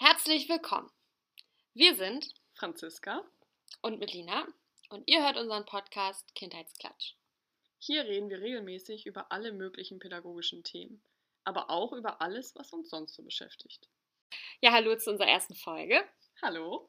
[0.00, 0.88] Herzlich willkommen.
[1.74, 3.24] Wir sind Franziska
[3.82, 4.46] und Melina
[4.90, 7.14] und ihr hört unseren Podcast Kindheitsklatsch.
[7.80, 11.02] Hier reden wir regelmäßig über alle möglichen pädagogischen Themen,
[11.42, 13.88] aber auch über alles, was uns sonst so beschäftigt.
[14.60, 16.04] Ja, hallo zu unserer ersten Folge.
[16.42, 16.88] Hallo.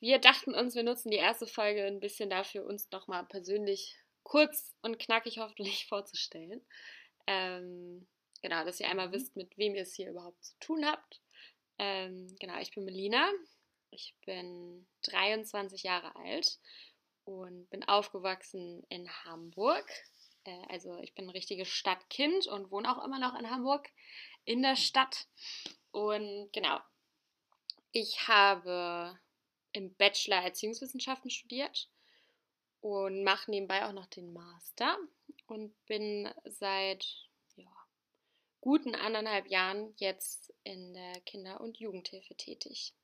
[0.00, 4.74] Wir dachten uns, wir nutzen die erste Folge ein bisschen dafür, uns nochmal persönlich kurz
[4.80, 6.64] und knackig hoffentlich vorzustellen.
[7.26, 8.08] Ähm,
[8.40, 9.12] genau, dass ihr einmal Mhm.
[9.12, 11.20] wisst, mit wem ihr es hier überhaupt zu tun habt.
[11.82, 13.28] Ähm, genau, ich bin Melina.
[13.90, 16.60] Ich bin 23 Jahre alt
[17.24, 19.84] und bin aufgewachsen in Hamburg.
[20.44, 23.90] Äh, also ich bin ein richtiges Stadtkind und wohne auch immer noch in Hamburg
[24.44, 25.26] in der Stadt.
[25.90, 26.78] Und genau,
[27.90, 29.18] ich habe
[29.72, 31.90] im Bachelor Erziehungswissenschaften studiert
[32.80, 34.96] und mache nebenbei auch noch den Master
[35.46, 37.28] und bin seit
[38.62, 42.94] guten anderthalb Jahren jetzt in der Kinder- und Jugendhilfe tätig.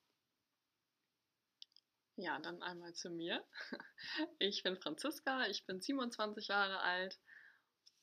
[2.14, 3.44] Ja, dann einmal zu mir.
[4.38, 7.18] Ich bin Franziska, ich bin 27 Jahre alt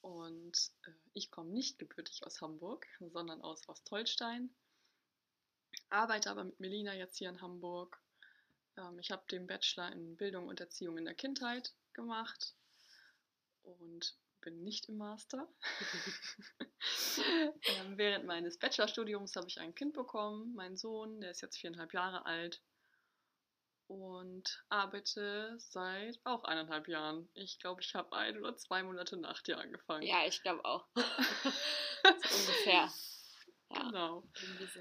[0.02, 4.53] und äh, ich komme nicht gebürtig aus Hamburg, sondern aus Ostholstein.
[5.90, 8.02] Arbeite aber mit Melina jetzt hier in Hamburg.
[8.75, 12.53] Ähm, ich habe den Bachelor in Bildung und Erziehung in der Kindheit gemacht
[13.64, 15.49] und bin nicht im Master.
[17.17, 21.93] ähm, während meines Bachelorstudiums habe ich ein Kind bekommen, meinen Sohn, der ist jetzt viereinhalb
[21.93, 22.61] Jahre alt
[23.88, 27.29] und arbeite seit auch eineinhalb Jahren.
[27.33, 30.03] Ich glaube, ich habe ein oder zwei Monate nach dir angefangen.
[30.03, 30.88] Ja, ich glaube auch.
[32.03, 32.91] ungefähr.
[33.71, 34.23] Ja, Genau.
[34.73, 34.79] so.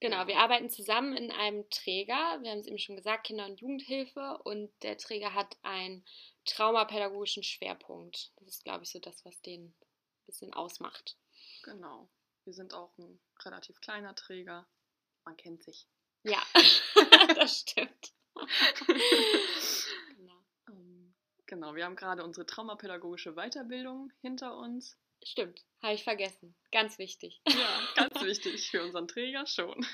[0.00, 2.38] Genau, wir arbeiten zusammen in einem Träger.
[2.40, 4.38] Wir haben es eben schon gesagt, Kinder- und Jugendhilfe.
[4.44, 6.04] Und der Träger hat einen
[6.48, 8.32] traumapädagogischen Schwerpunkt.
[8.36, 9.74] Das ist, glaube ich, so das, was den ein
[10.26, 11.16] bisschen ausmacht.
[11.62, 12.08] Genau.
[12.44, 14.66] Wir sind auch ein relativ kleiner Träger.
[15.24, 15.86] Man kennt sich.
[16.22, 16.42] Ja,
[17.34, 18.12] das stimmt.
[20.16, 20.44] genau.
[20.68, 21.14] Ähm,
[21.46, 24.96] genau, wir haben gerade unsere traumapädagogische Weiterbildung hinter uns.
[25.24, 26.54] Stimmt, habe ich vergessen.
[26.70, 27.42] Ganz wichtig.
[27.48, 29.84] Ja, ganz wichtig für unseren Träger schon.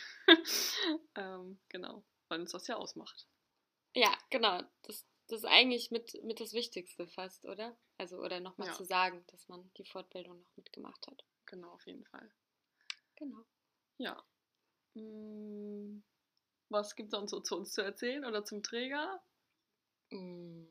[1.14, 3.26] ähm, genau, weil uns das ja ausmacht.
[3.94, 4.62] Ja, genau.
[4.82, 7.76] Das, das ist eigentlich mit, mit das Wichtigste fast, oder?
[7.98, 8.74] Also, oder nochmal Ja.
[8.74, 11.24] zu sagen, dass man die Fortbildung noch mitgemacht hat.
[11.46, 12.30] Genau, auf jeden Fall.
[13.16, 13.44] Genau.
[13.98, 14.24] Ja.
[14.94, 16.02] Mm,
[16.70, 19.22] Was gibt es sonst so zu uns zu erzählen oder zum Träger?
[20.12, 20.64] Mm,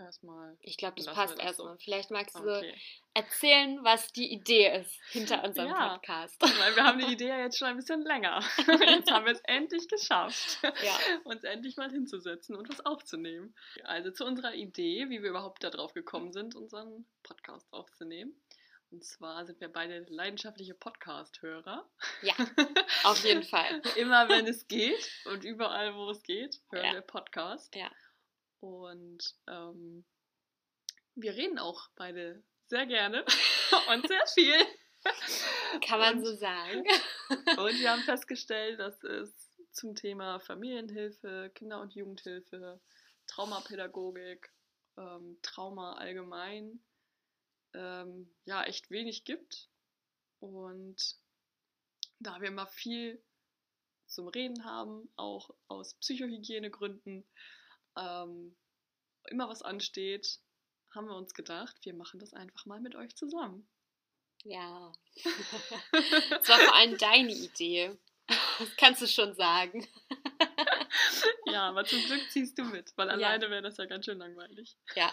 [0.00, 0.56] Erstmal.
[0.60, 1.74] Ich glaube, das passt erstmal.
[1.74, 1.84] so.
[1.84, 2.74] Vielleicht magst du Okay.
[3.14, 5.90] erzählen, was die Idee ist hinter unserem Ja.
[5.94, 6.40] Podcast.
[6.40, 8.40] Weil wir haben die Idee ja jetzt schon ein bisschen länger.
[8.88, 10.96] Jetzt haben wir es endlich geschafft, Ja.
[11.24, 13.54] uns endlich mal hinzusetzen und was aufzunehmen.
[13.84, 18.34] Also zu unserer Idee, wie wir überhaupt darauf gekommen sind, unseren Podcast aufzunehmen.
[18.92, 21.88] Und zwar sind wir beide leidenschaftliche Podcast-Hörer.
[22.22, 22.34] Ja,
[23.04, 23.80] auf jeden Fall.
[23.94, 26.92] Immer wenn es geht und überall, wo es geht, hören Ja.
[26.94, 27.72] wir Podcast.
[27.76, 27.88] Ja.
[28.60, 30.04] Und ähm,
[31.14, 33.24] wir reden auch beide sehr gerne
[33.90, 34.54] und sehr viel.
[35.86, 36.84] Kann man Und- so sagen.
[37.30, 39.32] Und wir haben festgestellt, dass es
[39.72, 42.80] zum Thema Familienhilfe, Kinder- und Jugendhilfe,
[43.26, 44.52] Traumapädagogik,
[44.98, 46.82] ähm, Trauma allgemein,
[47.74, 49.68] ähm, ja, echt wenig gibt.
[50.40, 51.16] Und
[52.18, 53.22] da wir immer viel
[54.06, 57.24] zum Reden haben, auch aus Psychohygienegründen,
[57.96, 58.56] ähm,
[59.30, 60.40] immer was ansteht,
[60.94, 63.68] haben wir uns gedacht, wir machen das einfach mal mit euch zusammen.
[64.44, 64.92] Ja.
[66.30, 67.96] Das war vor allem deine Idee.
[68.58, 69.86] Das kannst du schon sagen.
[71.46, 73.14] Ja, aber zum Glück ziehst du mit, weil Ja.
[73.14, 74.76] alleine wäre das ja ganz schön langweilig.
[74.94, 75.12] Ja.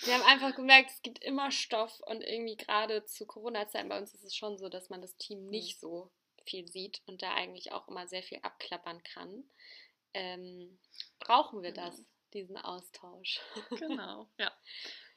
[0.00, 4.12] Wir haben einfach gemerkt, es gibt immer Stoff und irgendwie gerade zu Corona-Zeiten bei uns
[4.14, 6.10] ist es schon so, dass man das Team nicht so
[6.46, 9.44] viel sieht und da eigentlich auch immer sehr viel abklappern kann.
[10.14, 10.78] Ähm,
[11.20, 11.86] brauchen wir Genau.
[11.88, 12.04] das,
[12.36, 13.40] diesen Austausch?
[13.80, 14.52] Genau, ja.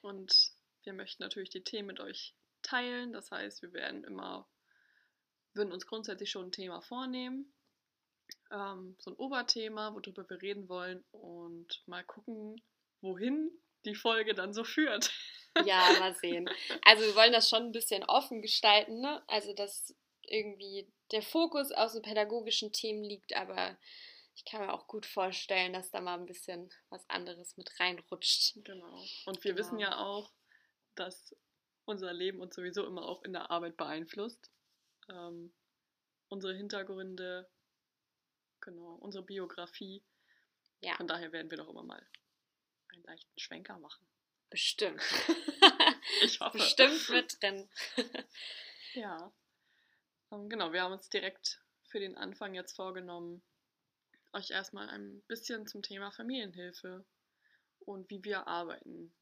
[0.01, 0.51] Und
[0.83, 3.13] wir möchten natürlich die Themen mit euch teilen.
[3.13, 4.49] Das heißt, wir werden immer,
[5.53, 7.53] würden uns grundsätzlich schon ein Thema vornehmen.
[8.51, 12.61] Ähm, so ein Oberthema, worüber wir reden wollen und mal gucken,
[13.01, 13.51] wohin
[13.85, 15.11] die Folge dann so führt.
[15.65, 16.47] Ja, mal sehen.
[16.85, 19.21] Also wir wollen das schon ein bisschen offen gestalten, ne?
[19.27, 23.77] Also dass irgendwie der Fokus auf so pädagogischen Themen liegt, aber
[24.39, 28.53] ich kann mir auch gut vorstellen, dass da mal ein bisschen was anderes mit reinrutscht.
[28.63, 29.03] Genau.
[29.25, 29.57] Und wir Genau.
[29.59, 30.31] wissen ja auch,
[30.95, 31.35] dass
[31.83, 34.49] unser Leben uns sowieso immer auch in der Arbeit beeinflusst.
[35.09, 35.53] Ähm,
[36.29, 37.51] unsere Hintergründe,
[38.61, 40.05] genau, unsere Biografie.
[40.79, 40.95] Ja.
[40.95, 42.07] Von daher werden wir doch immer mal
[42.93, 44.07] einen leichten Schwenker machen.
[44.49, 45.01] Bestimmt.
[46.23, 46.57] Ich hoffe.
[46.57, 47.69] Bestimmt mit drin.
[48.93, 49.31] Ja.
[50.31, 53.43] Ähm, genau, wir haben uns direkt für den Anfang jetzt vorgenommen,
[54.33, 57.05] euch erstmal ein bisschen zum Thema Familienhilfe
[57.79, 59.13] und wie wir arbeiten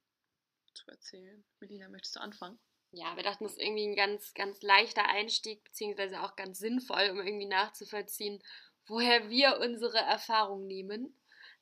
[0.74, 1.44] zu erzählen.
[1.59, 2.59] Melina, möchtest du anfangen?
[2.92, 7.09] Ja, wir dachten, das ist irgendwie ein ganz, ganz leichter Einstieg, beziehungsweise auch ganz sinnvoll,
[7.12, 8.42] um irgendwie nachzuvollziehen,
[8.88, 11.19] woher wir unsere Erfahrung nehmen.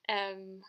[0.08, 0.64] Ähm,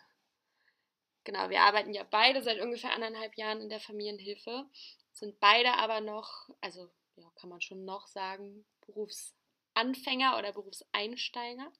[1.24, 4.66] genau, wir arbeiten ja beide seit ungefähr anderthalb Jahren in der Familienhilfe,
[5.12, 11.70] sind beide aber noch, also ja, kann man schon noch sagen, Berufsanfänger oder Berufseinsteiger.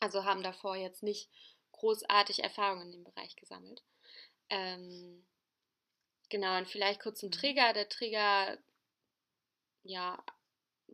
[0.00, 1.30] Also haben davor jetzt nicht
[1.72, 3.82] großartig Erfahrungen in dem Bereich gesammelt.
[4.48, 5.26] Ähm,
[6.28, 7.34] genau, und vielleicht kurz zum mhm.
[7.34, 7.72] Trigger.
[7.72, 8.58] Der Trigger,
[9.82, 10.22] ja,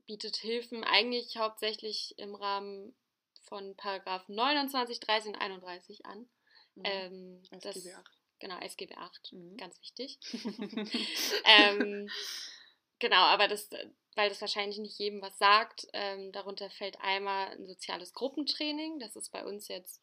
[0.06, 2.94] bietet Hilfen eigentlich hauptsächlich im Rahmen
[3.42, 6.28] von Paragraphen 29, 30 und 31 an.
[6.74, 6.82] Mhm.
[6.84, 8.10] Ähm, SGB das, 8.
[8.38, 9.56] Genau, SGB 8, mhm.
[9.56, 10.18] ganz wichtig.
[11.44, 12.10] ähm,
[12.98, 13.70] genau, aber das,
[14.16, 18.98] weil das wahrscheinlich nicht jedem was sagt, ähm, darunter fällt einmal ein soziales Gruppentraining.
[18.98, 20.02] Das ist bei uns jetzt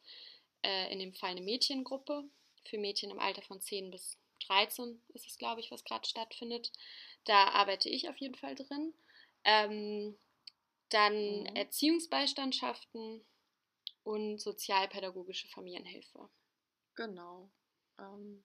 [0.62, 2.24] äh, in dem Fall eine Mädchengruppe
[2.66, 4.18] für Mädchen im Alter von 10 bis
[4.48, 6.72] 13 ist es, glaube ich, was gerade stattfindet.
[7.26, 8.94] Da arbeite ich auf jeden Fall drin.
[9.44, 10.18] Ähm,
[10.90, 11.56] dann mhm.
[11.56, 13.26] Erziehungsbeistandschaften
[14.04, 16.30] und sozialpädagogische Familienhilfe.
[16.96, 17.50] Genau.
[17.98, 18.44] Ähm,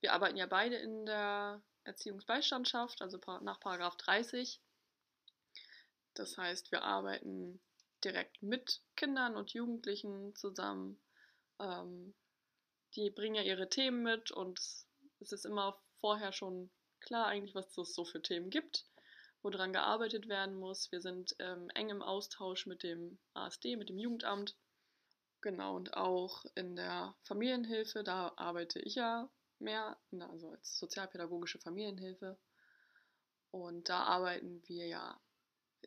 [0.00, 4.60] wir arbeiten ja beide in der Erziehungsbeistandschaft, also nach Paragraph 30.
[6.14, 7.60] Das heißt, wir arbeiten
[8.04, 11.00] direkt mit Kindern und Jugendlichen zusammen.
[11.58, 12.14] Ähm,
[12.96, 16.70] die bringen ja ihre Themen mit und es ist immer vorher schon
[17.00, 18.86] klar eigentlich, was es so für Themen gibt
[19.42, 20.90] woran gearbeitet werden muss.
[20.92, 24.56] Wir sind ähm, eng im Austausch mit dem ASD, mit dem Jugendamt.
[25.40, 32.38] Genau, und auch in der Familienhilfe, da arbeite ich ja mehr, also als sozialpädagogische Familienhilfe.
[33.50, 35.18] Und da arbeiten wir ja,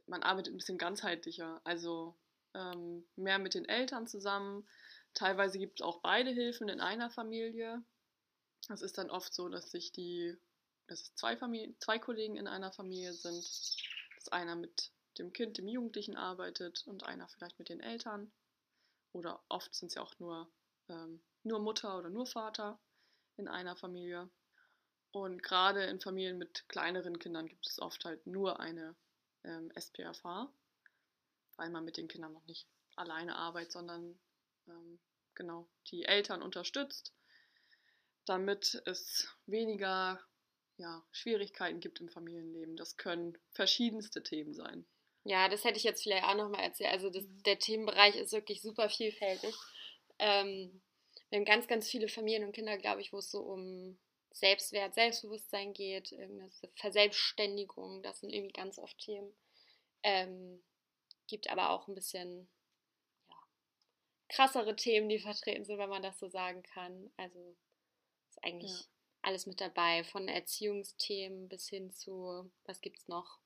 [0.08, 2.16] man arbeitet ein bisschen ganzheitlicher, also
[2.54, 4.68] ähm, mehr mit den Eltern zusammen.
[5.14, 7.84] Teilweise gibt es auch beide Hilfen in einer Familie.
[8.68, 10.38] Das ist dann oft so, dass sich die
[10.88, 13.44] dass es zwei, Familie, zwei Kollegen in einer Familie sind,
[14.16, 18.32] dass einer mit dem Kind, dem Jugendlichen arbeitet und einer vielleicht mit den Eltern.
[19.12, 20.52] Oder oft sind es ja auch nur,
[20.90, 22.80] ähm, nur Mutter oder nur Vater
[23.38, 24.30] in einer Familie.
[25.12, 28.96] Und gerade in Familien mit kleineren Kindern gibt es oft halt nur eine
[29.44, 30.52] ähm, SPFH,
[31.58, 34.20] weil man mit den Kindern noch nicht alleine arbeitet, sondern
[34.68, 35.00] ähm,
[35.36, 37.14] genau die Eltern unterstützt,
[38.26, 40.20] damit es weniger
[40.78, 42.76] ja, Schwierigkeiten gibt im Familienleben.
[42.76, 44.86] Das können verschiedenste Themen sein.
[45.26, 46.92] Ja, das hätte ich jetzt vielleicht auch nochmal erzählt.
[46.92, 47.44] Also das, mhm.
[47.44, 49.56] der Themenbereich ist wirklich super vielfältig.
[50.20, 50.82] Ähm,
[51.30, 53.98] wir haben ganz, ganz viele Familien und Kinder, glaube ich, wo es so um
[54.34, 59.34] Selbstwert, Selbstbewusstsein geht, irgendeine Verselbstständigung, das sind irgendwie ganz oft Themen.
[60.04, 60.62] Ähm,
[61.28, 62.50] gibt aber auch ein bisschen
[63.30, 63.36] ja,
[64.30, 67.12] krassere Themen, die vertreten sind, wenn man das so sagen kann.
[67.16, 67.56] Also
[68.30, 68.86] ist eigentlich ja
[69.24, 73.40] alles mit dabei, von Erziehungsthemen bis hin zu, was gibt es noch?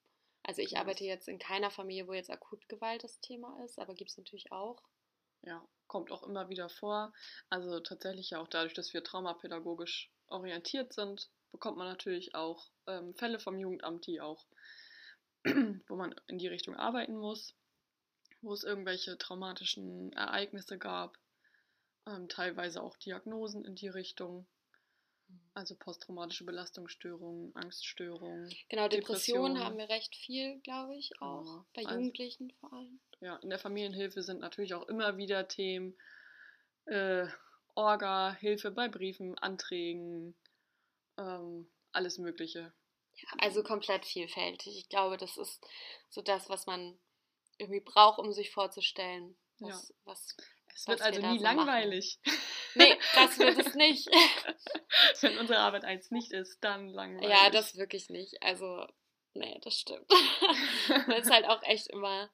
[0.43, 4.09] Also ich arbeite jetzt in keiner Familie, wo jetzt Akutgewalt das Thema ist, aber gibt
[4.09, 4.81] es natürlich auch.
[5.43, 7.13] Ja, kommt auch immer wieder vor.
[7.49, 13.13] Also tatsächlich ja auch dadurch, dass wir traumapädagogisch orientiert sind, bekommt man natürlich auch ähm,
[13.15, 14.45] Fälle vom Jugendamt, die auch,
[15.87, 17.55] wo man in die Richtung arbeiten muss,
[18.41, 21.17] wo es irgendwelche traumatischen Ereignisse gab,
[22.05, 24.47] ähm, teilweise auch Diagnosen in die Richtung.
[25.53, 28.49] Also posttraumatische Belastungsstörungen, Angststörungen.
[28.69, 29.59] Genau, Depressionen Depression.
[29.59, 31.43] haben wir recht viel, glaube ich, auch.
[31.43, 31.65] Genau.
[31.73, 32.99] Bei also Jugendlichen also, vor allem.
[33.19, 35.97] Ja, in der Familienhilfe sind natürlich auch immer wieder Themen.
[36.85, 37.27] Äh,
[37.77, 40.35] Orga, Hilfe bei Briefen, Anträgen,
[41.17, 42.73] ähm, alles Mögliche.
[43.13, 44.79] Ja, also komplett vielfältig.
[44.79, 45.63] Ich glaube, das ist
[46.09, 46.99] so das, was man
[47.59, 49.95] irgendwie braucht, um sich vorzustellen, was, ja.
[50.05, 50.35] was
[50.73, 52.19] es wird also nie so langweilig.
[52.25, 52.39] Machen.
[52.75, 54.07] Nee, das wird es nicht.
[55.21, 57.29] Wenn unsere Arbeit eins nicht ist, dann langweilig.
[57.29, 58.41] Ja, das wirklich nicht.
[58.41, 58.87] Also,
[59.33, 60.09] nee, das stimmt.
[61.07, 62.31] Man ist halt auch echt immer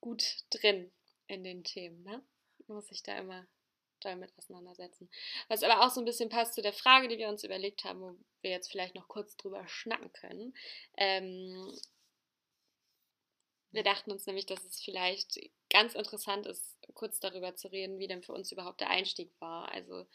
[0.00, 0.92] gut drin
[1.26, 2.22] in den Themen, ne?
[2.66, 3.46] Man muss sich da immer
[4.04, 5.08] damit auseinandersetzen.
[5.48, 8.00] Was aber auch so ein bisschen passt zu der Frage, die wir uns überlegt haben,
[8.00, 10.54] wo wir jetzt vielleicht noch kurz drüber schnacken können.
[10.96, 11.72] Ähm,
[13.70, 15.38] wir dachten uns nämlich, dass es vielleicht
[15.70, 19.72] ganz interessant ist, kurz darüber zu reden, wie denn für uns überhaupt der Einstieg war.
[19.72, 20.06] Also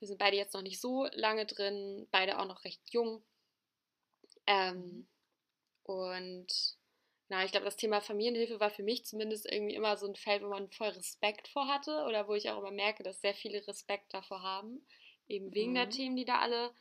[0.00, 3.24] wir sind beide jetzt noch nicht so lange drin, beide auch noch recht jung.
[4.46, 5.08] Ähm,
[5.84, 6.77] und
[7.28, 10.42] na, ich glaube, das Thema Familienhilfe war für mich zumindest irgendwie immer so ein Feld,
[10.42, 13.66] wo man voll Respekt vor hatte oder wo ich auch immer merke, dass sehr viele
[13.66, 14.86] Respekt davor haben,
[15.28, 15.76] eben wegen mhm.
[15.76, 16.74] der Themen, die da alle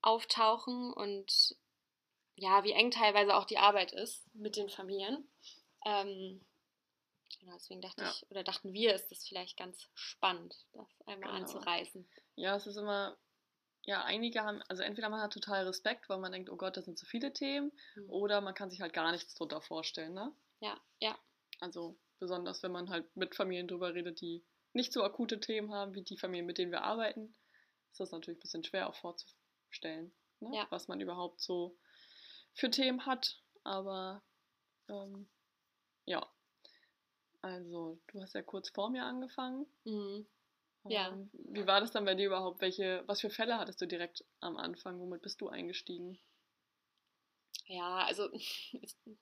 [0.00, 1.56] auftauchen und
[2.36, 5.28] ja, wie eng teilweise auch die Arbeit ist mit den Familien.
[5.84, 6.40] Ähm,
[7.38, 8.10] genau, deswegen dachte Ja.
[8.10, 11.40] ich, oder dachten wir, ist das vielleicht ganz spannend, das einmal Genau.
[11.42, 12.08] anzureißen.
[12.36, 13.18] Ja, es ist immer,
[13.84, 16.84] ja, einige haben, also entweder man hat total Respekt, weil man denkt, oh Gott, das
[16.84, 18.10] sind so viele Themen, Mhm.
[18.10, 20.32] oder man kann sich halt gar nichts drunter vorstellen, ne?
[20.60, 21.18] Ja, ja,
[21.60, 25.94] Also besonders, wenn man halt mit Familien drüber redet, die nicht so akute Themen haben
[25.94, 27.34] wie die Familien, mit denen wir arbeiten,
[27.90, 30.50] ist das natürlich ein bisschen schwer auch vorzustellen, ne?
[30.54, 30.66] Ja.
[30.70, 31.76] was man überhaupt so
[32.54, 33.42] für Themen hat.
[33.64, 34.22] Aber
[34.88, 35.28] ähm,
[36.06, 36.26] ja,
[37.42, 39.66] also du hast ja kurz vor mir angefangen.
[39.84, 40.26] mhm.
[40.84, 41.16] Ja.
[41.32, 42.60] Wie war das dann bei dir überhaupt?
[42.60, 44.98] Welche, was für Fälle hattest du direkt am Anfang?
[45.00, 46.18] Womit bist du eingestiegen?
[47.66, 48.28] Ja, also,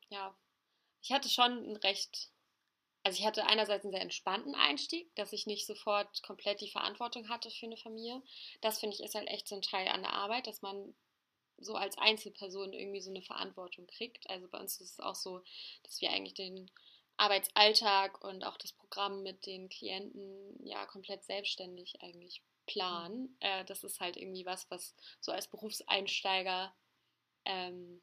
[0.09, 0.35] ja,
[1.03, 2.31] ich hatte schon ein recht,
[3.03, 7.29] also ich hatte einerseits einen sehr entspannten Einstieg, dass ich nicht sofort komplett die Verantwortung
[7.29, 8.23] hatte für eine Familie.
[8.61, 10.95] Das finde ich ist halt echt so ein Teil an der Arbeit, dass man
[11.59, 14.29] so als Einzelperson irgendwie so eine Verantwortung kriegt.
[14.31, 15.43] Also bei uns ist es auch so,
[15.83, 16.71] dass wir eigentlich den
[17.18, 23.37] Arbeitsalltag und auch das Programm mit den Klienten ja komplett selbstständig eigentlich planen.
[23.40, 26.75] Äh, das ist halt irgendwie was, was so als Berufseinsteiger
[27.44, 28.02] ähm,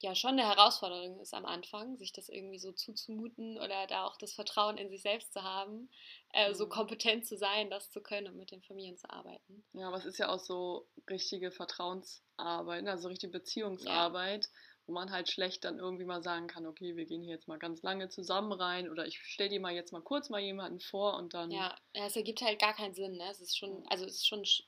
[0.00, 4.16] ja schon eine Herausforderung ist am Anfang, sich das irgendwie so zuzumuten oder da auch
[4.18, 5.90] das Vertrauen in sich selbst zu haben,
[6.30, 6.68] äh, so Mhm.
[6.68, 9.64] kompetent zu sein, das zu können und mit den Familien zu arbeiten.
[9.74, 12.90] Ja, aber es ist ja auch so richtige Vertrauensarbeit, ne?
[12.90, 14.50] also richtige Beziehungsarbeit,
[14.86, 17.58] wo man halt schlecht dann irgendwie mal sagen kann, okay, wir gehen hier jetzt mal
[17.58, 21.16] ganz lange zusammen rein oder ich stell dir mal jetzt mal kurz mal jemanden vor
[21.16, 21.50] und dann.
[21.50, 23.16] Ja, es ergibt halt gar keinen Sinn.
[23.16, 23.30] Ne?
[23.30, 24.64] Es ist schon, also es ist schon sch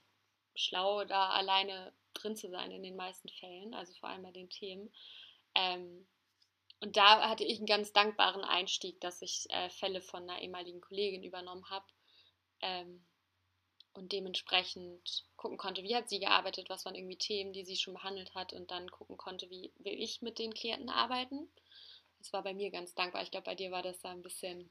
[0.57, 4.49] schlau, da alleine drin zu sein in den meisten Fällen, also vor allem bei den
[4.49, 4.93] Themen.
[5.57, 6.07] Ähm,
[6.81, 10.81] und da hatte ich einen ganz dankbaren Einstieg, dass ich äh, Fälle von einer ehemaligen
[10.81, 11.87] Kollegin übernommen habe
[12.61, 13.05] ähm,
[13.95, 17.95] und dementsprechend gucken konnte, wie hat sie gearbeitet, was waren irgendwie Themen, die sie schon
[17.95, 21.49] behandelt hat und dann gucken konnte, wie will ich mit den Klienten arbeiten.
[22.19, 23.23] Das war bei mir ganz dankbar.
[23.23, 24.71] Ich glaube, bei dir war das da ein bisschen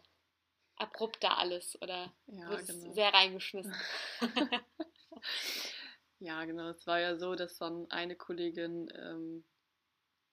[0.75, 2.93] abrupter alles oder Ja, genau.
[2.93, 3.75] sehr reingeschmissen.
[6.19, 6.69] Ja, genau.
[6.69, 9.43] Es war ja so, dass dann eine Kollegin ähm,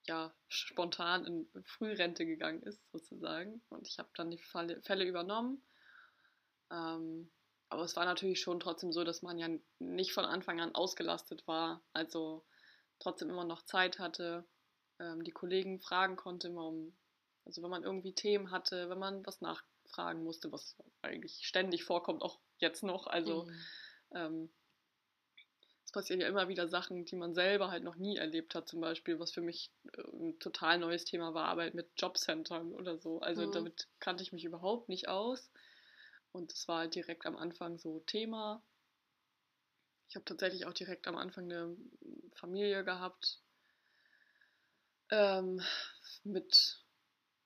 [0.06, 3.60] ja spontan in Frührente gegangen ist, sozusagen.
[3.70, 5.64] Und ich habe dann die Falle, Fälle übernommen.
[6.70, 7.28] Ähm,
[7.70, 9.48] aber es war natürlich schon trotzdem so, dass man ja
[9.78, 11.82] nicht von Anfang an ausgelastet war.
[11.92, 12.44] Also
[12.98, 14.46] trotzdem immer noch Zeit hatte,
[15.00, 16.96] ähm, die Kollegen fragen konnte, immer um,
[17.44, 22.22] also wenn man irgendwie Themen hatte, wenn man was nachfragen musste, was eigentlich ständig vorkommt,
[22.22, 23.06] auch jetzt noch.
[23.06, 23.70] Also Mhm.
[24.14, 24.52] ähm,
[25.84, 28.66] es passieren ja immer wieder Sachen, die man selber halt noch nie erlebt hat.
[28.68, 32.96] Zum Beispiel, was für mich äh, ein total neues Thema war, Arbeit mit Jobcentern oder
[32.98, 33.20] so.
[33.20, 33.46] Also Mhm.
[33.46, 35.50] damit kannte ich mich überhaupt nicht aus.
[36.32, 38.62] Und es war halt direkt am Anfang so Thema.
[40.08, 41.76] Ich habe tatsächlich auch direkt am Anfang eine
[42.34, 43.40] Familie gehabt
[45.10, 45.60] ähm,
[46.24, 46.84] mit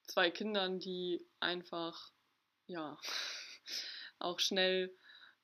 [0.06, 2.12] zwei Kindern, die einfach,
[2.66, 2.96] ja,
[4.18, 4.94] auch schnell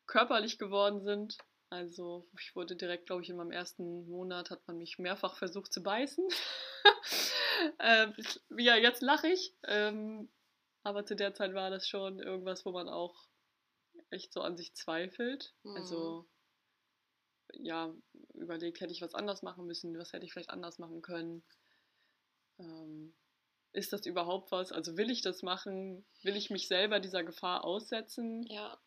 [0.06, 1.38] körperlich geworden sind.
[1.70, 5.73] Also ich wurde direkt, glaube ich, in meinem ersten Monat hat man mich mehrfach versucht
[5.73, 6.26] zu beißen.
[7.78, 8.14] ähm,
[8.59, 9.54] ja, jetzt lache ich.
[9.64, 10.28] Ähm,
[10.82, 13.29] aber zu der Zeit war das schon irgendwas, wo man auch
[14.10, 15.54] echt so an sich zweifelt.
[15.62, 15.76] Mhm.
[15.76, 16.28] Also
[17.54, 17.92] ja,
[18.34, 21.42] überlegt, hätte ich was anders machen müssen, was hätte ich vielleicht anders machen können.
[22.58, 23.14] Ähm,
[23.72, 24.72] ist das überhaupt was?
[24.72, 26.04] Also will ich das machen?
[26.22, 28.44] Will ich mich selber dieser Gefahr aussetzen?
[28.48, 28.80] Ja,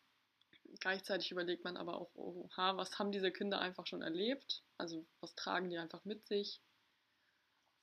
[0.80, 4.62] Gleichzeitig überlegt man aber auch, oha, was haben diese Kinder einfach schon erlebt?
[4.76, 6.60] Also was tragen die einfach mit sich?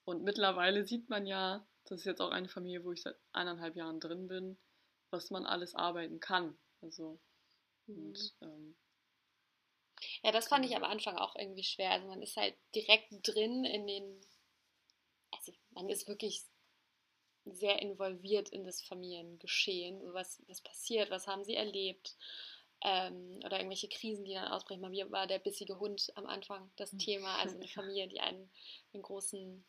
[0.04, 3.76] Und mittlerweile sieht man ja, das ist jetzt auch eine Familie, wo ich seit eineinhalb
[3.76, 4.58] Jahren drin bin,
[5.10, 6.58] was man alles arbeiten kann.
[6.82, 7.20] Also.
[7.88, 8.76] Und ähm,
[10.24, 10.78] ja, das fand ich Genau.
[10.78, 11.92] am Anfang auch irgendwie schwer.
[11.92, 14.20] Also man ist halt direkt drin in den,
[15.32, 16.44] also man ist wirklich
[17.46, 20.02] sehr involviert in das Familiengeschehen.
[20.02, 22.16] So was, was passiert, was haben sie erlebt?
[22.84, 24.82] Ähm, oder irgendwelche Krisen, die dann ausbrechen.
[24.82, 26.98] Bei mir war der bissige Hund am Anfang das Mhm.
[26.98, 27.38] Thema.
[27.38, 28.52] Also eine Familie, die einen,
[28.94, 29.66] einen großen,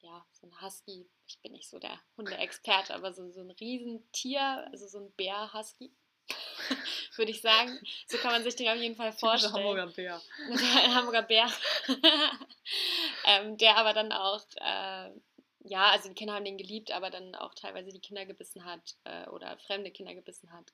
[0.00, 4.68] ja, so ein Husky, ich bin nicht so der Hundeexperte, aber so, so ein Riesentier,
[4.72, 5.92] also so ein Bär-Husky,
[7.16, 7.78] würde ich sagen.
[8.06, 9.52] So kann man sich den auf jeden Fall vorstellen.
[9.54, 10.20] Hamburger Bär.
[10.48, 10.58] Ein
[10.94, 11.46] Hamburger Bär.
[13.26, 15.10] ähm, der aber dann auch, äh,
[15.66, 18.96] ja, also die Kinder haben den geliebt, aber dann auch teilweise die Kinder gebissen hat
[19.04, 20.72] äh, oder fremde Kinder gebissen hat.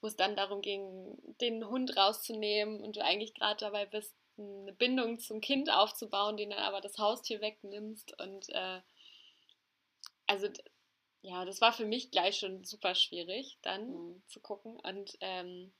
[0.00, 4.72] Wo es dann darum ging, den Hund rauszunehmen und du eigentlich gerade dabei bist, eine
[4.72, 8.20] Bindung zum Kind aufzubauen, den dann aber das Haustier wegnimmst.
[8.20, 8.80] Und äh,
[10.28, 10.48] also
[11.22, 14.22] ja, das war für mich gleich schon super schwierig, dann Mhm.
[14.26, 14.78] zu gucken.
[14.80, 15.72] Und ähm,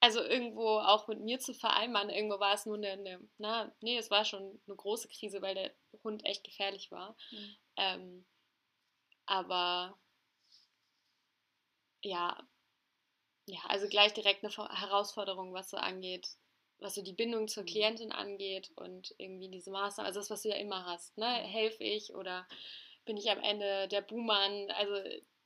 [0.00, 3.96] also irgendwo auch mit mir zu vereinbaren, irgendwo war es nur eine, eine, na, nee,
[3.96, 7.16] es war schon eine große Krise, weil der Hund echt gefährlich war.
[7.30, 7.56] Mhm.
[7.76, 8.26] Ähm,
[9.26, 9.98] Aber
[12.02, 12.46] ja,
[13.46, 16.28] ja, also gleich direkt eine Herausforderung, was so angeht,
[16.78, 17.66] was so die Bindung zur mhm.
[17.66, 21.26] Klientin angeht und irgendwie diese Maßnahmen, also das, was du ja immer hast, ne?
[21.26, 21.46] Mhm.
[21.46, 22.46] Helfe ich oder
[23.04, 24.70] bin ich am Ende der Buhmann?
[24.72, 24.94] Also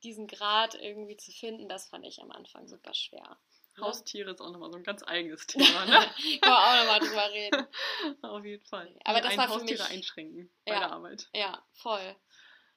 [0.03, 3.39] diesen Grad irgendwie zu finden, das fand ich am Anfang super schwer.
[3.81, 6.11] Haustiere ist auch nochmal so ein ganz eigenes Thema, ne?
[6.41, 7.67] Kann man auch nochmal drüber reden.
[8.23, 8.93] Auf jeden Fall.
[9.05, 11.29] Aber das war Haustiere für mich, einschränken bei ja, der Arbeit.
[11.33, 12.17] Ja, voll.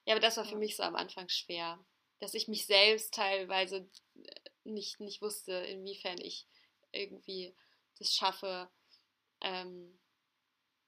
[0.05, 0.57] Ja, aber das war für ja.
[0.57, 1.83] mich so am Anfang schwer.
[2.19, 3.89] Dass ich mich selbst teilweise
[4.63, 6.47] nicht, nicht wusste, inwiefern ich
[6.91, 7.55] irgendwie
[7.97, 8.69] das schaffe,
[9.41, 9.99] ähm,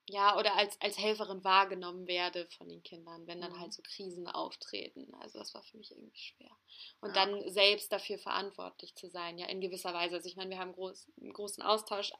[0.08, 3.60] ja, oder als, als Helferin wahrgenommen werde von den Kindern, wenn dann mhm.
[3.60, 5.14] halt so Krisen auftreten.
[5.16, 6.52] Also das war für mich irgendwie schwer.
[7.00, 7.26] Und ja.
[7.26, 10.16] dann selbst dafür verantwortlich zu sein, ja, in gewisser Weise.
[10.16, 12.12] Also ich meine, wir haben groß, einen großen Austausch,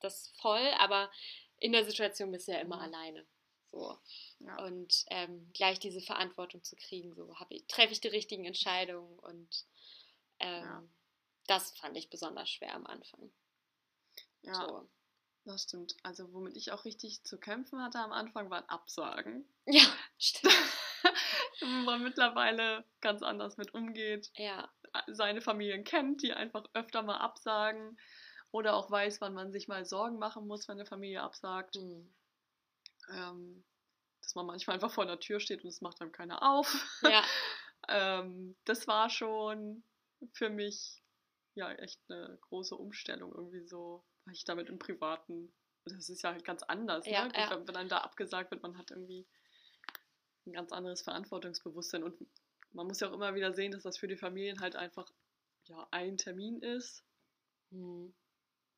[0.00, 1.10] das voll, aber
[1.58, 2.82] in der Situation bist du ja immer mhm.
[2.82, 3.26] alleine.
[3.70, 3.98] So.
[4.38, 4.64] Ja.
[4.64, 9.64] Und ähm, gleich diese Verantwortung zu kriegen, so ich, treffe ich die richtigen Entscheidungen und
[10.38, 10.84] ähm, ja.
[11.46, 13.32] das fand ich besonders schwer am Anfang.
[14.42, 14.54] Ja.
[14.54, 14.88] So.
[15.44, 15.96] Das stimmt.
[16.02, 19.48] Also womit ich auch richtig zu kämpfen hatte am Anfang, waren Absagen.
[19.66, 19.82] Ja,
[20.18, 20.54] stimmt.
[21.60, 24.30] Wo man mittlerweile ganz anders mit umgeht.
[24.34, 24.70] Ja.
[25.06, 27.98] Seine Familien kennt, die einfach öfter mal absagen.
[28.52, 31.76] Oder auch weiß, wann man sich mal Sorgen machen muss, wenn eine Familie absagt.
[31.76, 32.12] Mhm.
[33.12, 33.64] Ähm,
[34.20, 37.00] dass man manchmal einfach vor der Tür steht und es macht einem keiner auf.
[37.02, 37.24] Ja.
[37.88, 39.82] ähm, das war schon
[40.32, 41.02] für mich
[41.54, 45.52] ja echt eine große Umstellung irgendwie so ich damit im Privaten,
[45.84, 47.32] das ist ja halt ganz anders, ja, ne?
[47.34, 47.66] ja.
[47.66, 49.26] wenn einem da abgesagt wird, man hat irgendwie
[50.46, 52.16] ein ganz anderes Verantwortungsbewusstsein und
[52.72, 55.10] man muss ja auch immer wieder sehen, dass das für die Familien halt einfach
[55.64, 57.04] ja ein Termin ist.
[57.70, 58.14] Mhm.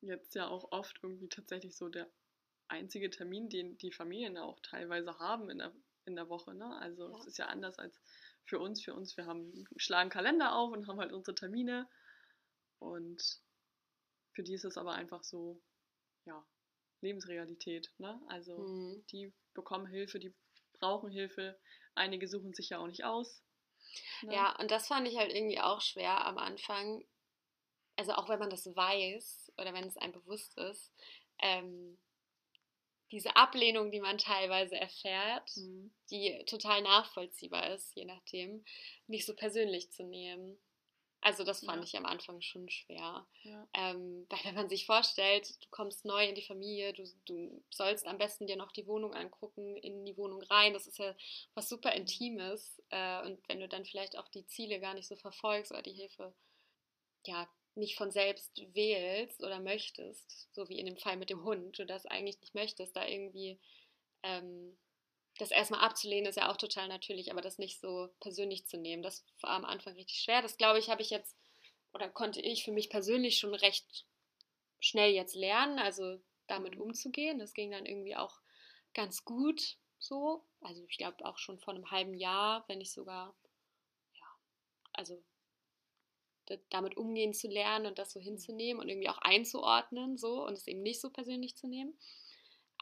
[0.01, 2.09] Jetzt ja auch oft irgendwie tatsächlich so der
[2.67, 5.73] einzige Termin, den die Familien auch teilweise haben in der,
[6.05, 6.53] in der Woche.
[6.53, 6.75] Ne?
[6.77, 7.17] Also ja.
[7.17, 8.01] es ist ja anders als
[8.45, 8.83] für uns.
[8.83, 11.87] Für uns, wir haben schlagen Kalender auf und haben halt unsere Termine.
[12.79, 13.39] Und
[14.33, 15.61] für die ist es aber einfach so,
[16.25, 16.45] ja,
[17.01, 17.91] Lebensrealität.
[17.97, 18.19] Ne?
[18.27, 19.05] Also mhm.
[19.11, 20.33] die bekommen Hilfe, die
[20.79, 21.59] brauchen Hilfe.
[21.95, 23.43] Einige suchen sich ja auch nicht aus.
[24.23, 24.33] Ne?
[24.33, 27.05] Ja, und das fand ich halt irgendwie auch schwer am Anfang.
[27.95, 30.91] Also auch wenn man das weiß oder wenn es einem bewusst ist,
[31.39, 31.99] ähm,
[33.11, 35.93] diese Ablehnung, die man teilweise erfährt, mhm.
[36.09, 38.65] die total nachvollziehbar ist, je nachdem,
[39.05, 40.59] nicht so persönlich zu nehmen.
[41.23, 41.83] Also das fand ja.
[41.83, 43.25] ich am Anfang schon schwer.
[43.43, 43.67] Ja.
[43.73, 48.05] Ähm, weil wenn man sich vorstellt, du kommst neu in die Familie, du, du sollst
[48.05, 51.15] am besten dir noch die Wohnung angucken, in die Wohnung rein, das ist ja
[51.53, 52.81] was super Intimes.
[52.89, 55.93] Äh, und wenn du dann vielleicht auch die Ziele gar nicht so verfolgst oder die
[55.93, 56.33] Hilfe
[57.25, 61.79] ja nicht von selbst wählst oder möchtest, so wie in dem Fall mit dem Hund,
[61.79, 63.59] du das eigentlich nicht möchtest, da irgendwie
[64.23, 64.77] ähm,
[65.39, 69.01] das erstmal abzulehnen ist ja auch total natürlich, aber das nicht so persönlich zu nehmen,
[69.01, 70.41] das war am Anfang richtig schwer.
[70.41, 71.35] Das glaube ich, habe ich jetzt
[71.93, 74.05] oder konnte ich für mich persönlich schon recht
[74.79, 76.81] schnell jetzt lernen, also damit mhm.
[76.81, 77.39] umzugehen.
[77.39, 78.39] Das ging dann irgendwie auch
[78.93, 80.43] ganz gut so.
[80.61, 83.35] Also ich glaube auch schon vor einem halben Jahr, wenn nicht sogar,
[84.13, 84.25] ja,
[84.93, 85.23] also
[86.69, 90.67] damit umgehen zu lernen und das so hinzunehmen und irgendwie auch einzuordnen so und es
[90.67, 91.97] eben nicht so persönlich zu nehmen.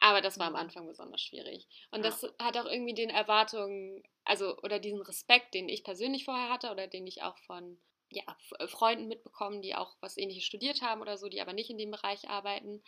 [0.01, 0.59] Aber das war am mhm.
[0.59, 1.67] Anfang besonders schwierig.
[1.91, 2.09] Und ja.
[2.09, 6.71] das hat auch irgendwie den Erwartungen, also oder diesen Respekt, den ich persönlich vorher hatte
[6.71, 8.23] oder den ich auch von ja,
[8.57, 11.77] äh, Freunden mitbekommen, die auch was ähnliches studiert haben oder so, die aber nicht in
[11.77, 12.83] dem Bereich arbeiten.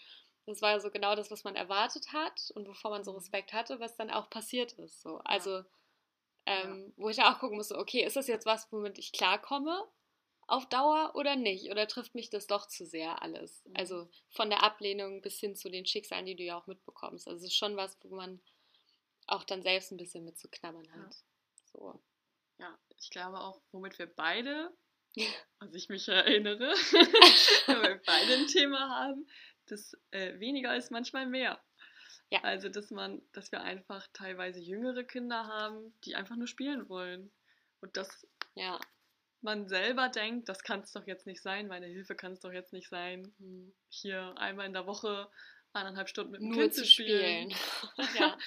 [0.47, 3.17] Das war so genau das, was man erwartet hat und wovor man so mhm.
[3.17, 5.01] Respekt hatte, was dann auch passiert ist.
[5.01, 5.21] So.
[5.23, 5.63] Also,
[6.47, 6.93] ähm, ja.
[6.97, 9.87] wo ich auch gucken musste, okay, ist das jetzt was, womit ich klarkomme?
[10.53, 11.71] Auf Dauer oder nicht?
[11.71, 13.65] Oder trifft mich das doch zu sehr alles?
[13.65, 13.73] Mhm.
[13.75, 17.27] Also von der Ablehnung bis hin zu den Schicksalen, die du ja auch mitbekommst.
[17.27, 18.39] Also es ist schon was, wo man
[19.25, 21.15] auch dann selbst ein bisschen mit zu knabbern hat.
[21.15, 21.71] Ja.
[21.71, 22.03] So.
[22.59, 24.71] Ja, ich glaube auch, womit wir beide,
[25.59, 26.59] als ich mich erinnere,
[27.65, 29.27] wir beide ein Thema haben,
[29.65, 31.59] dass äh, weniger ist manchmal mehr.
[32.29, 32.41] Ja.
[32.43, 37.31] Also, dass man, dass wir einfach teilweise jüngere Kinder haben, die einfach nur spielen wollen.
[37.81, 38.79] Und das ja
[39.43, 42.51] man selber denkt, das kann es doch jetzt nicht sein, meine Hilfe kann es doch
[42.51, 43.33] jetzt nicht sein,
[43.89, 45.29] hier einmal in der Woche
[45.73, 47.51] eineinhalb Stunden mit dem Nur Kind zu spielen.
[47.51, 48.07] spielen.
[48.19, 48.37] ja.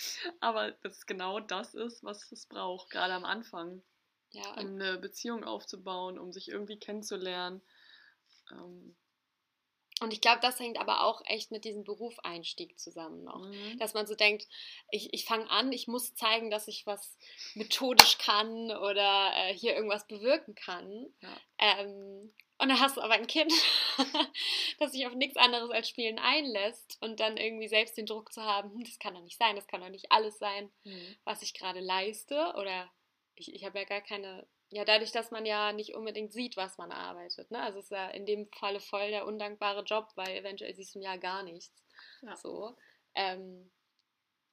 [0.41, 3.83] Aber das genau das ist, was es braucht, gerade am Anfang.
[4.31, 4.51] Ja.
[4.55, 7.63] Um eine Beziehung aufzubauen, um sich irgendwie kennenzulernen.
[8.53, 8.97] Ähm,
[10.01, 13.47] und ich glaube, das hängt aber auch echt mit diesem Berufeinstieg zusammen noch.
[13.47, 13.79] Mhm.
[13.79, 14.47] Dass man so denkt,
[14.91, 17.17] ich, ich fange an, ich muss zeigen, dass ich was
[17.55, 21.07] methodisch kann oder äh, hier irgendwas bewirken kann.
[21.23, 21.37] Ja.
[21.59, 23.53] Ähm, und dann hast du aber ein Kind,
[24.79, 28.43] das sich auf nichts anderes als Spielen einlässt und dann irgendwie selbst den Druck zu
[28.43, 31.17] haben, hm, das kann doch nicht sein, das kann doch nicht alles sein, mhm.
[31.25, 32.91] was ich gerade leiste oder
[33.35, 36.77] ich, ich habe ja gar keine, ja, dadurch, dass man ja nicht unbedingt sieht, was
[36.79, 37.51] man arbeitet.
[37.51, 37.63] Ne?
[37.63, 41.01] Also es ist ja in dem Falle voll der undankbare Job, weil eventuell siehst du
[41.01, 41.73] ja gar nichts.
[42.23, 42.37] Ja.
[42.37, 42.77] So.
[43.15, 43.71] Ähm,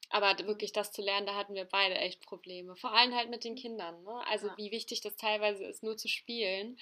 [0.09, 2.75] aber wirklich das zu lernen, da hatten wir beide echt Probleme.
[2.75, 4.03] Vor allem halt mit den Kindern.
[4.03, 4.23] Ne?
[4.27, 4.57] Also ja.
[4.57, 6.77] wie wichtig das teilweise ist, nur zu spielen.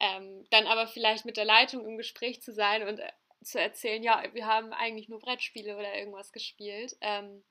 [0.00, 3.12] Ähm, dann aber vielleicht mit der Leitung im Gespräch zu sein und äh,
[3.42, 6.96] zu erzählen, ja, wir haben eigentlich nur Brettspiele oder irgendwas gespielt.
[7.02, 7.44] Ähm,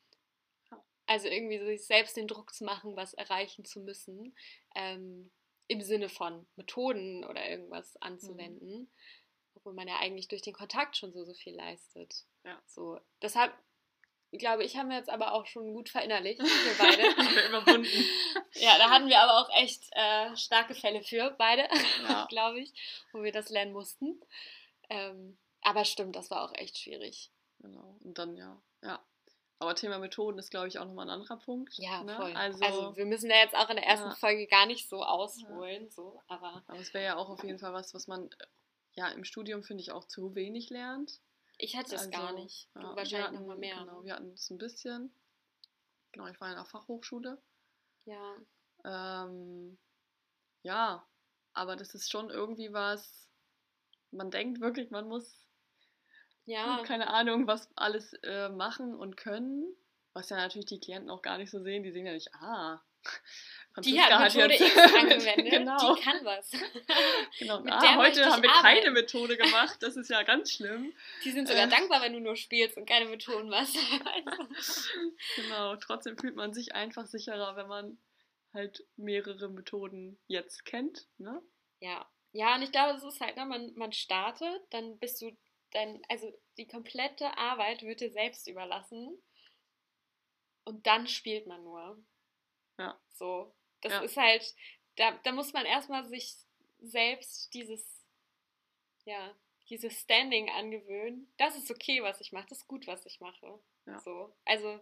[1.10, 4.36] also irgendwie sich selbst den Druck zu machen, was erreichen zu müssen.
[4.76, 5.32] Ähm,
[5.68, 8.82] Im Sinne von Methoden oder irgendwas anzuwenden.
[8.82, 8.88] Mhm.
[9.56, 12.26] Obwohl man ja eigentlich durch den Kontakt schon so, so viel leistet.
[12.44, 12.62] Ja.
[12.68, 13.00] So.
[13.24, 13.52] Deshalb
[14.38, 17.48] glaube ich, haben wir jetzt aber auch schon gut verinnerlicht, wir beide.
[17.50, 17.88] überwunden.
[18.54, 21.68] ja, da hatten wir aber auch echt äh, starke Fälle für, beide,
[22.08, 22.26] ja.
[22.30, 22.72] glaube ich,
[23.14, 24.22] wo wir das lernen mussten.
[24.92, 27.32] Ähm, aber stimmt, das war auch echt schwierig.
[27.58, 29.04] Genau, und dann ja, ja.
[29.60, 31.74] Aber Thema Methoden ist, glaube ich, auch nochmal ein anderer Punkt.
[31.78, 32.16] Ja, ne?
[32.16, 32.34] voll.
[32.34, 34.16] Also, also, wir müssen da jetzt auch in der ersten ja.
[34.16, 35.92] Folge gar nicht so ausholen, ja.
[35.92, 36.64] so, aber...
[36.66, 38.30] Aber es wäre ja auch auf jeden Fall was, was man
[38.94, 41.20] ja im Studium, finde ich, auch zu wenig lernt.
[41.58, 42.70] Ich hatte es also, gar nicht.
[42.74, 43.80] Du ja, wahrscheinlich nochmal mehr.
[43.80, 45.14] Genau, wir hatten es ein bisschen.
[46.14, 47.38] Genau, ich war in einer Fachhochschule.
[48.06, 48.36] Ja.
[48.86, 49.78] Ähm,
[50.64, 51.06] ja,
[51.54, 53.30] aber das ist schon irgendwie was,
[54.12, 55.49] man denkt wirklich, man muss,
[56.50, 56.84] ja.
[56.86, 59.66] keine Ahnung, was alles äh, machen und können.
[60.14, 61.84] Was ja natürlich die Klienten auch gar nicht so sehen.
[61.84, 62.82] Die sehen ja nicht, ah,
[63.84, 65.96] die hat Methode hat X angewendet, genau.
[65.96, 66.52] die kann was.
[67.40, 67.64] genau.
[67.68, 68.82] ah, heute haben wir arbeiten.
[68.82, 70.94] keine Methode gemacht, das ist ja ganz schlimm.
[71.24, 71.70] Die sind sogar äh.
[71.70, 73.78] dankbar, wenn du nur spielst und keine Methoden machst.
[75.36, 77.98] genau, trotzdem fühlt man sich einfach sicherer, wenn man
[78.54, 81.42] halt mehrere Methoden jetzt kennt, ne?
[81.80, 82.10] Ja.
[82.32, 85.36] Ja, und ich glaube, es ist halt, ne, man, man startet, dann bist du
[85.72, 89.22] dann, also die komplette Arbeit wird dir selbst überlassen
[90.64, 92.02] und dann spielt man nur.
[92.78, 93.00] Ja.
[93.14, 93.54] So.
[93.82, 94.02] Das ja.
[94.02, 94.56] ist halt,
[94.96, 96.36] da, da muss man erstmal sich
[96.82, 98.06] selbst dieses,
[99.06, 99.36] ja,
[99.70, 101.32] dieses Standing angewöhnen.
[101.38, 103.60] Das ist okay, was ich mache, das ist gut, was ich mache.
[103.86, 104.00] Ja.
[104.00, 104.36] So.
[104.46, 104.80] Also,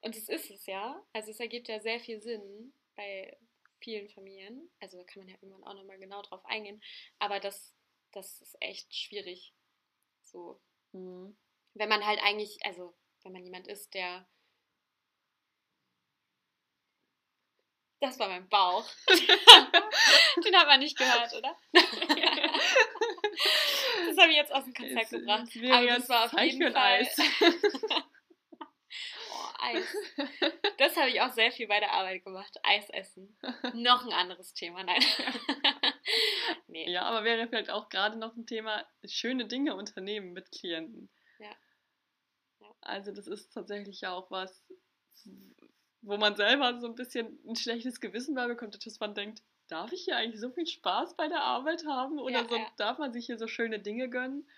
[0.00, 1.04] und es ist es ja.
[1.12, 3.36] Also es ergibt ja sehr viel Sinn bei
[3.80, 4.70] vielen Familien.
[4.80, 6.82] Also da kann man ja irgendwann auch nochmal genau drauf eingehen.
[7.18, 7.74] Aber das,
[8.12, 9.54] das ist echt schwierig.
[10.30, 10.60] So.
[10.92, 11.36] Mhm.
[11.74, 14.26] Wenn man halt eigentlich, also wenn man jemand ist, der
[18.00, 18.88] Das war mein Bauch.
[20.44, 21.54] Den hat man nicht gehört, oder?
[21.72, 21.82] das
[24.16, 25.48] habe ich jetzt aus dem Konzept gebracht.
[25.70, 27.00] Aber das war auf jeden Fall.
[27.00, 27.14] Eis.
[29.30, 29.94] oh, Eis.
[30.78, 32.58] Das habe ich auch sehr viel bei der Arbeit gemacht.
[32.62, 33.36] Eis essen.
[33.74, 35.04] Noch ein anderes Thema, nein.
[36.70, 36.90] Nee.
[36.90, 41.08] Ja, aber wäre vielleicht auch gerade noch ein Thema, schöne Dinge unternehmen mit Klienten.
[41.38, 41.50] Ja.
[42.60, 42.74] ja.
[42.80, 44.64] Also das ist tatsächlich ja auch was,
[46.02, 49.92] wo man selber so ein bisschen ein schlechtes Gewissen bei bekommt, dass man denkt, darf
[49.92, 52.66] ich hier eigentlich so viel Spaß bei der Arbeit haben oder ja, so, ja.
[52.76, 54.48] darf man sich hier so schöne Dinge gönnen?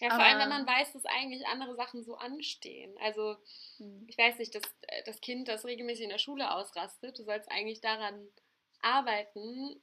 [0.00, 2.94] Ja, vor allem, wenn man weiß, dass eigentlich andere Sachen so anstehen.
[3.00, 3.36] Also,
[3.78, 4.04] hm.
[4.08, 7.50] ich weiß nicht, dass äh, das Kind, das regelmäßig in der Schule ausrastet, du sollst
[7.50, 8.28] eigentlich daran
[8.82, 9.80] arbeiten,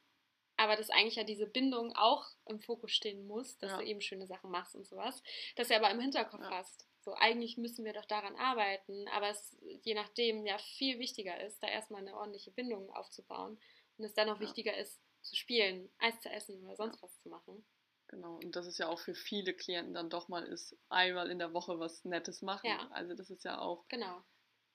[0.63, 3.77] aber dass eigentlich ja diese Bindung auch im Fokus stehen muss, dass ja.
[3.77, 5.21] du eben schöne Sachen machst und sowas,
[5.55, 6.51] dass du aber im Hinterkopf ja.
[6.51, 6.87] hast.
[7.01, 11.61] So, eigentlich müssen wir doch daran arbeiten, aber es je nachdem ja viel wichtiger ist,
[11.61, 13.59] da erstmal eine ordentliche Bindung aufzubauen
[13.97, 14.41] und es dann auch ja.
[14.41, 17.65] wichtiger ist, zu spielen, Eis zu essen oder sonst was zu machen.
[18.07, 21.39] Genau, und das ist ja auch für viele Klienten dann doch mal ist, einmal in
[21.39, 22.67] der Woche was Nettes machen.
[22.67, 22.87] Ja.
[22.91, 23.87] Also das ist ja auch.
[23.87, 24.23] Genau.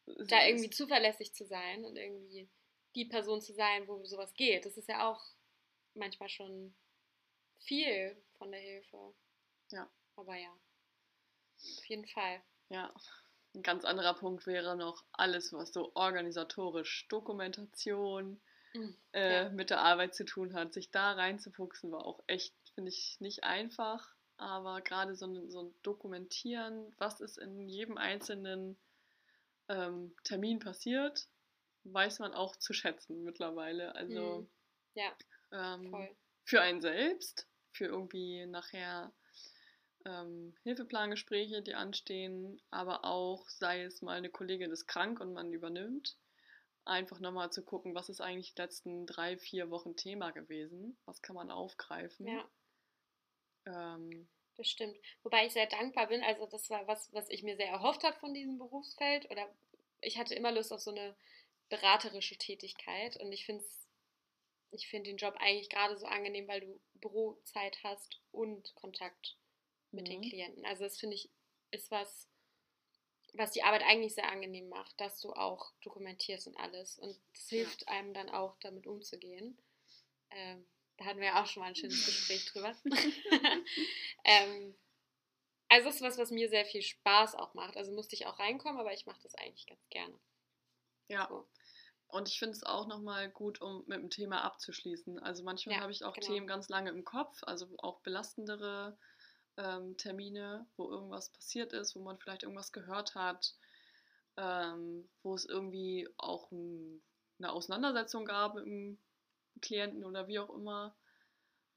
[0.07, 2.49] Da irgendwie zuverlässig zu sein und irgendwie
[2.95, 5.23] die Person zu sein, wo sowas geht, das ist ja auch
[5.99, 6.75] manchmal schon
[7.61, 9.15] viel von der Hilfe.
[9.71, 9.91] Ja.
[10.17, 10.51] Aber ja.
[11.79, 12.41] Auf jeden Fall.
[12.69, 12.93] Ja.
[13.55, 18.41] Ein ganz anderer Punkt wäre noch alles, was so organisatorisch, Dokumentation
[18.75, 18.97] mhm.
[19.13, 19.49] äh, ja.
[19.51, 20.73] mit der Arbeit zu tun hat.
[20.73, 24.15] Sich da reinzufuchsen war auch echt, finde ich, nicht einfach.
[24.37, 28.79] Aber gerade so ein, so ein Dokumentieren, was ist in jedem einzelnen
[29.69, 31.27] ähm, Termin passiert,
[31.85, 33.95] weiß man auch zu schätzen mittlerweile.
[33.95, 34.51] Also mhm.
[34.95, 35.13] ja,
[35.53, 36.09] ähm,
[36.45, 39.13] für einen selbst, für irgendwie nachher
[40.05, 45.53] ähm, Hilfeplangespräche, die anstehen, aber auch, sei es mal eine Kollegin ist krank und man
[45.53, 46.17] übernimmt,
[46.85, 51.23] einfach nochmal zu gucken, was ist eigentlich die letzten drei, vier Wochen Thema gewesen, was
[51.23, 52.27] kann man aufgreifen.
[52.27, 52.49] Ja.
[53.67, 54.99] Ähm, das stimmt.
[55.23, 58.19] Wobei ich sehr dankbar bin, also das war was, was ich mir sehr erhofft habe
[58.19, 59.49] von diesem Berufsfeld oder
[60.01, 61.15] ich hatte immer Lust auf so eine
[61.69, 63.63] beraterische Tätigkeit und ich finde
[64.71, 69.37] ich finde den Job eigentlich gerade so angenehm, weil du Bürozeit hast und Kontakt
[69.91, 70.11] mit mhm.
[70.11, 70.65] den Klienten.
[70.67, 71.31] Also das finde ich
[71.71, 72.29] ist was,
[73.35, 76.99] was die Arbeit eigentlich sehr angenehm macht, dass du auch dokumentierst und alles.
[76.99, 77.89] Und das hilft ja.
[77.89, 79.59] einem dann auch, damit umzugehen.
[80.31, 82.75] Ähm, da hatten wir ja auch schon mal ein schönes Gespräch drüber.
[84.25, 84.75] ähm,
[85.69, 87.77] also das ist was, was mir sehr viel Spaß auch macht.
[87.77, 90.19] Also musste ich auch reinkommen, aber ich mache das eigentlich ganz gerne.
[91.09, 91.27] Ja.
[91.29, 91.47] So.
[92.09, 95.19] Und ich finde es auch nochmal gut, um mit dem Thema abzuschließen.
[95.19, 96.27] Also manchmal ja, habe ich auch genau.
[96.27, 98.97] Themen ganz lange im Kopf, also auch belastendere
[99.59, 103.55] ähm, Termine, wo irgendwas passiert ist, wo man vielleicht irgendwas gehört hat,
[104.39, 107.03] ähm, wo es irgendwie auch ein,
[107.39, 108.99] eine Auseinandersetzung gab mit dem
[109.61, 110.97] Klienten oder wie auch immer,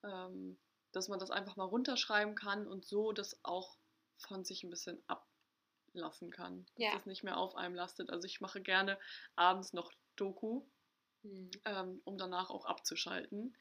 [0.03, 0.57] ähm,
[0.93, 3.77] dass man das einfach mal runterschreiben kann und so das auch
[4.17, 6.93] von sich ein bisschen ablassen kann, dass ja.
[6.93, 8.09] das nicht mehr auf einem lastet.
[8.11, 8.97] Also ich mache gerne
[9.35, 9.91] abends noch
[10.21, 10.63] Doku,
[11.23, 11.51] mhm.
[11.65, 13.55] ähm, um danach auch abzuschalten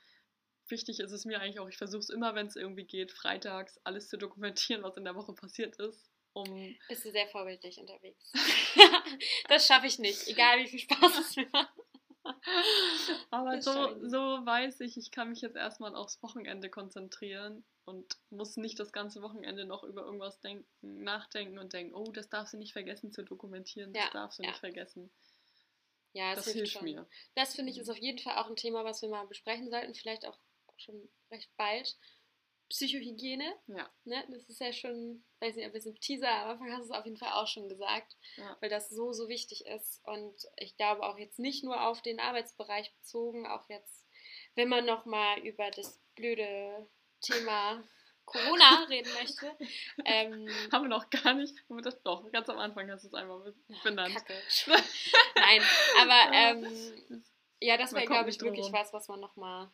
[0.71, 3.79] wichtig ist es mir eigentlich auch, ich versuche es immer, wenn es irgendwie geht, freitags
[3.85, 6.11] alles zu dokumentieren, was in der Woche passiert ist.
[6.33, 8.33] Um Bist du sehr vorbildlich unterwegs.
[9.49, 11.75] das schaffe ich nicht, egal wie viel Spaß es mir macht.
[13.31, 13.73] Aber so,
[14.07, 18.93] so weiß ich, ich kann mich jetzt erstmal aufs Wochenende konzentrieren und muss nicht das
[18.93, 20.67] ganze Wochenende noch über irgendwas denken,
[21.03, 24.45] nachdenken und denken, oh, das darfst du nicht vergessen zu dokumentieren, das ja, darfst du
[24.45, 24.51] ja.
[24.51, 25.11] nicht vergessen.
[26.13, 27.09] Ja, das, das hilft, hilft mir.
[27.35, 29.95] Das finde ich ist auf jeden Fall auch ein Thema, was wir mal besprechen sollten,
[29.95, 30.39] vielleicht auch
[30.77, 31.97] schon recht bald.
[32.69, 33.53] Psychohygiene.
[33.67, 33.91] Ja.
[34.05, 34.25] Ne?
[34.31, 37.17] Das ist ja schon, weiß nicht, ein Teaser, am Anfang hast du es auf jeden
[37.17, 38.57] Fall auch schon gesagt, ja.
[38.61, 40.01] weil das so, so wichtig ist.
[40.05, 44.07] Und ich glaube auch jetzt nicht nur auf den Arbeitsbereich bezogen, auch jetzt,
[44.55, 46.89] wenn man nochmal über das blöde
[47.21, 47.85] Thema
[48.31, 49.57] Corona reden möchte.
[50.05, 53.55] Ähm, haben wir noch gar nicht, das doch, ganz am Anfang hast du es einmal
[53.83, 54.15] benannt.
[54.15, 54.35] Kacke.
[55.35, 55.63] Nein,
[56.01, 57.25] aber ähm,
[57.61, 59.71] ja, das wäre, glaube ich, wirklich was, was man nochmal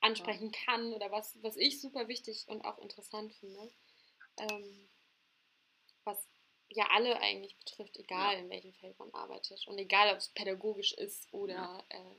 [0.00, 3.72] ansprechen kann oder was, was ich super wichtig und auch interessant finde.
[4.38, 4.88] Ähm,
[6.04, 6.28] was
[6.68, 8.38] ja alle eigentlich betrifft, egal ja.
[8.40, 11.84] in welchem Feld man arbeitet und egal ob es pädagogisch ist oder ja.
[11.90, 12.16] äh,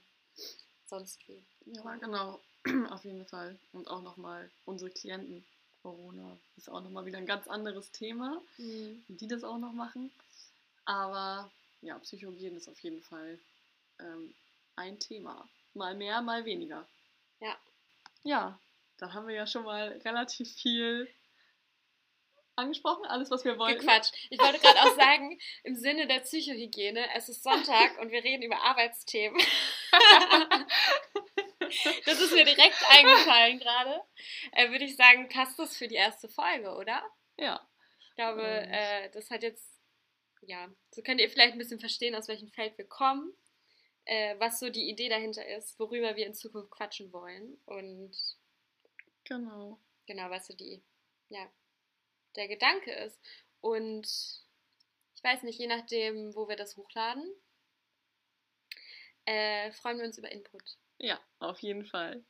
[0.93, 1.41] sonst wie.
[1.65, 2.39] Ja, genau,
[2.91, 3.57] auf jeden Fall.
[3.71, 5.43] Und auch nochmal unsere Klienten.
[5.81, 9.03] Corona ist auch nochmal wieder ein ganz anderes Thema, mhm.
[9.09, 10.11] die das auch noch machen.
[10.85, 11.51] Aber
[11.81, 13.37] ja, Psychologie ist auf jeden Fall
[13.99, 14.33] ähm,
[14.77, 15.45] ein Thema.
[15.73, 16.87] Mal mehr, mal weniger.
[17.41, 17.57] Ja.
[18.23, 18.57] Ja,
[18.97, 21.09] da haben wir ja schon mal relativ viel
[22.55, 23.77] angesprochen, alles, was wir wollen.
[23.79, 24.11] Quatsch.
[24.29, 28.43] Ich wollte gerade auch sagen, im Sinne der Psychohygiene, es ist Sonntag und wir reden
[28.43, 29.39] über Arbeitsthemen.
[32.05, 34.01] das ist mir direkt eingefallen gerade.
[34.51, 37.01] Äh, Würde ich sagen, passt das für die erste Folge, oder?
[37.37, 37.67] Ja.
[37.99, 39.81] Ich glaube, äh, das hat jetzt,
[40.41, 43.33] ja, so könnt ihr vielleicht ein bisschen verstehen, aus welchem Feld wir kommen
[44.05, 47.57] äh, was so die Idee dahinter ist, worüber wir in Zukunft quatschen wollen.
[47.65, 48.15] Und
[49.23, 49.79] genau.
[50.05, 50.83] Genau, was so die,
[51.29, 51.49] ja,
[52.35, 53.19] der Gedanke ist.
[53.61, 54.05] Und
[55.15, 57.31] ich weiß nicht, je nachdem, wo wir das hochladen,
[59.25, 60.63] äh, freuen wir uns über Input.
[60.97, 62.23] Ja, auf jeden Fall.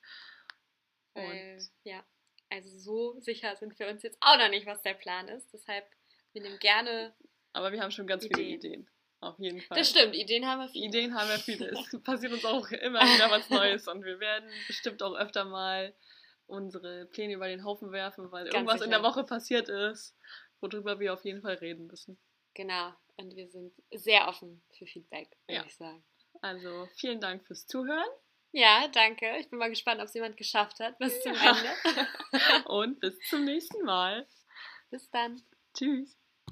[1.14, 2.06] Und Weil, ja,
[2.50, 5.52] also so sicher sind wir uns jetzt auch noch nicht, was der Plan ist.
[5.54, 5.86] Deshalb,
[6.34, 7.16] wir nehmen gerne.
[7.54, 8.38] Aber wir haben schon ganz Ideen.
[8.38, 8.90] viele Ideen.
[9.22, 9.78] Auf jeden Fall.
[9.78, 10.86] Das stimmt, Ideen haben wir viele.
[10.86, 11.68] Ideen haben wir viele.
[11.70, 15.96] Es passiert uns auch immer wieder was Neues und wir werden bestimmt auch öfter mal
[16.48, 18.86] unsere Pläne über den Haufen werfen, weil Ganz irgendwas sicher.
[18.86, 20.16] in der Woche passiert ist,
[20.62, 22.20] worüber wir auf jeden Fall reden müssen.
[22.54, 25.66] Genau, und wir sind sehr offen für Feedback, würde ja.
[25.66, 26.04] ich sagen.
[26.42, 28.10] Also vielen Dank fürs Zuhören.
[28.52, 29.38] Ja, danke.
[29.40, 31.58] Ich bin mal gespannt, ob es jemand geschafft hat bis zum ja.
[31.58, 32.70] Ende.
[32.70, 34.28] und bis zum nächsten Mal.
[34.92, 35.42] Bis dann.
[35.74, 36.16] Tschüss.